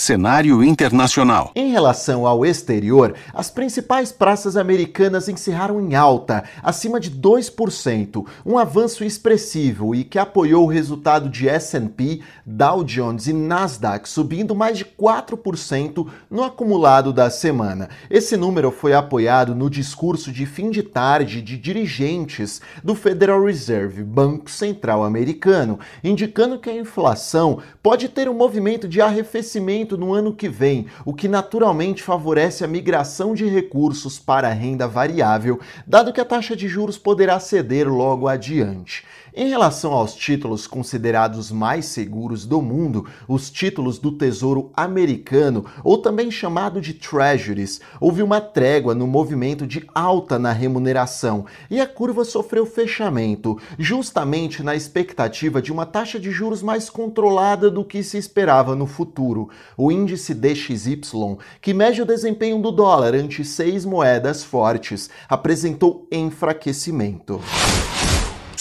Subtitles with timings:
[0.00, 1.52] Cenário internacional.
[1.54, 8.56] Em relação ao exterior, as principais praças americanas encerraram em alta, acima de 2%, um
[8.56, 14.78] avanço expressivo e que apoiou o resultado de S&P, Dow Jones e Nasdaq subindo mais
[14.78, 17.90] de 4% no acumulado da semana.
[18.08, 24.02] Esse número foi apoiado no discurso de fim de tarde de dirigentes do Federal Reserve,
[24.02, 30.34] Banco Central Americano, indicando que a inflação pode ter um movimento de arrefecimento no ano
[30.34, 36.12] que vem, o que naturalmente favorece a migração de recursos para a renda variável, dado
[36.12, 39.04] que a taxa de juros poderá ceder logo adiante.
[39.32, 45.98] Em relação aos títulos considerados mais seguros do mundo, os títulos do Tesouro Americano, ou
[45.98, 51.86] também chamado de Treasuries, houve uma trégua no movimento de alta na remuneração e a
[51.86, 58.02] curva sofreu fechamento, justamente na expectativa de uma taxa de juros mais controlada do que
[58.02, 59.48] se esperava no futuro.
[59.76, 67.40] O índice DXY, que mede o desempenho do dólar ante seis moedas fortes, apresentou enfraquecimento.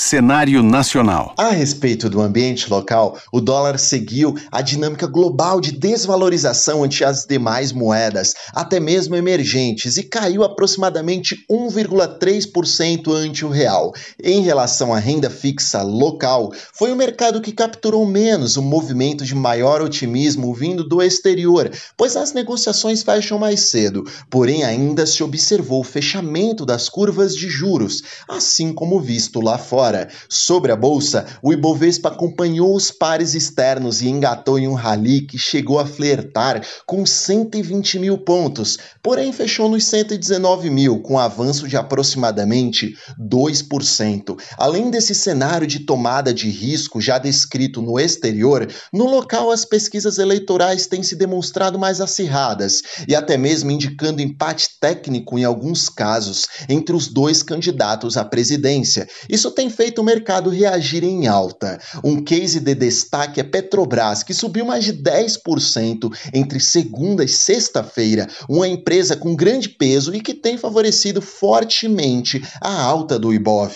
[0.01, 1.33] Cenário nacional.
[1.37, 7.25] A respeito do ambiente local, o dólar seguiu a dinâmica global de desvalorização ante as
[7.25, 13.91] demais moedas, até mesmo emergentes, e caiu aproximadamente 1,3% ante o real.
[14.23, 19.35] Em relação à renda fixa local, foi o mercado que capturou menos o movimento de
[19.35, 25.81] maior otimismo vindo do exterior, pois as negociações fecham mais cedo, porém ainda se observou
[25.81, 29.88] o fechamento das curvas de juros, assim como visto lá fora.
[30.27, 35.37] Sobre a bolsa, o Ibovespa acompanhou os pares externos e engatou em um rally que
[35.37, 41.77] chegou a flertar com 120 mil pontos, porém fechou nos 119 mil, com avanço de
[41.77, 44.37] aproximadamente 2%.
[44.57, 50.17] Além desse cenário de tomada de risco já descrito no exterior, no local as pesquisas
[50.17, 56.47] eleitorais têm se demonstrado mais acirradas e até mesmo indicando empate técnico em alguns casos
[56.67, 59.07] entre os dois candidatos à presidência.
[59.29, 61.79] Isso tem feito o mercado reagir em alta.
[62.03, 68.27] Um case de destaque é Petrobras, que subiu mais de 10% entre segunda e sexta-feira,
[68.49, 73.71] uma empresa com grande peso e que tem favorecido fortemente a alta do Ibov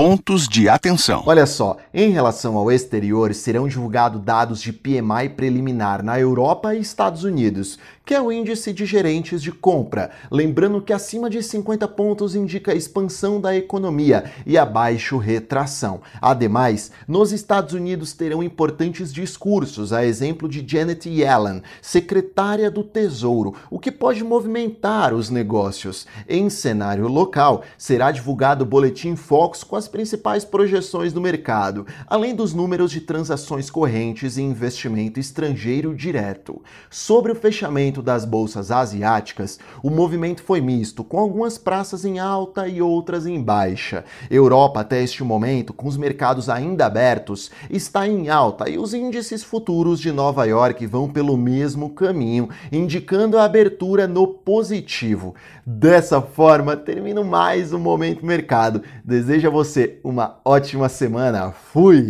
[0.00, 1.22] pontos de atenção.
[1.26, 6.80] Olha só, em relação ao exterior, serão divulgados dados de PMI preliminar na Europa e
[6.80, 7.78] Estados Unidos,
[8.10, 10.10] que é o índice de gerentes de compra.
[10.32, 16.00] Lembrando que acima de 50 pontos indica expansão da economia e abaixo retração.
[16.20, 23.54] Ademais, nos Estados Unidos terão importantes discursos, a exemplo de Janet Yellen, secretária do Tesouro,
[23.70, 26.04] o que pode movimentar os negócios.
[26.28, 32.34] Em cenário local, será divulgado o boletim Fox com as principais projeções do mercado, além
[32.34, 36.60] dos números de transações correntes e investimento estrangeiro direto.
[36.90, 42.66] Sobre o fechamento das bolsas asiáticas, o movimento foi misto, com algumas praças em alta
[42.66, 44.04] e outras em baixa.
[44.30, 49.42] Europa, até este momento, com os mercados ainda abertos, está em alta e os índices
[49.42, 55.34] futuros de Nova York vão pelo mesmo caminho, indicando a abertura no positivo.
[55.64, 58.82] Dessa forma, termino mais um Momento Mercado.
[59.04, 61.52] Desejo a você uma ótima semana.
[61.72, 62.08] Fui!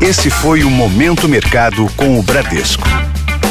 [0.00, 3.09] Esse foi o Momento Mercado com o Bradesco